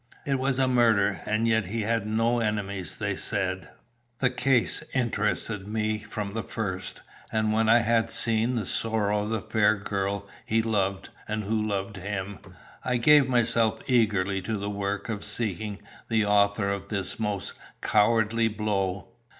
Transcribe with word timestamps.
It 0.25 0.39
was 0.39 0.57
a 0.57 0.67
murder, 0.67 1.21
and 1.27 1.47
yet 1.47 1.65
he 1.67 1.83
had 1.83 2.07
no 2.07 2.39
enemies, 2.39 2.95
they 2.95 3.15
said. 3.15 3.69
"The 4.17 4.31
case 4.31 4.83
interested 4.95 5.67
me 5.67 5.99
from 5.99 6.33
the 6.33 6.41
first, 6.41 7.03
and 7.31 7.53
when 7.53 7.69
I 7.69 7.81
had 7.81 8.09
seen 8.09 8.55
the 8.55 8.65
sorrow 8.65 9.21
of 9.21 9.29
the 9.29 9.43
fair 9.43 9.75
girl 9.75 10.27
he 10.43 10.63
loved, 10.63 11.09
and 11.27 11.43
who 11.43 11.67
loved 11.67 11.97
him, 11.97 12.39
I 12.83 12.97
gave 12.97 13.29
myself 13.29 13.79
eagerly 13.85 14.41
to 14.41 14.57
the 14.57 14.71
work 14.71 15.07
of 15.07 15.23
seeking 15.23 15.77
the 16.09 16.25
author 16.25 16.67
of 16.71 16.87
this 16.87 17.19
most 17.19 17.53
cowardly 17.81 18.47
blow. 18.47 19.09